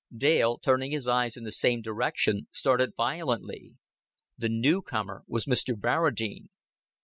Dale, 0.17 0.57
turning 0.57 0.89
his 0.89 1.07
eyes 1.07 1.37
in 1.37 1.43
the 1.43 1.51
same 1.51 1.83
direction, 1.83 2.47
started 2.51 2.93
violently. 2.97 3.75
The 4.35 4.49
newcomer 4.49 5.23
was 5.27 5.45
Mr. 5.45 5.79
Barradine. 5.79 6.49